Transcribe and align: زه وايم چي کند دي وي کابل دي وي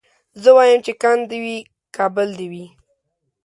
زه 0.41 0.49
وايم 0.57 0.79
چي 0.85 0.93
کند 1.01 1.23
دي 1.29 1.39
وي 1.45 1.57
کابل 1.95 2.27
دي 2.39 2.47
وي 2.51 2.65